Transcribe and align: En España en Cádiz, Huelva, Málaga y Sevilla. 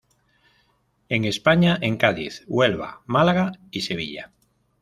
En 1.09 1.25
España 1.25 1.77
en 1.79 1.95
Cádiz, 1.97 2.43
Huelva, 2.47 3.03
Málaga 3.05 3.51
y 3.69 3.81
Sevilla. 3.81 4.31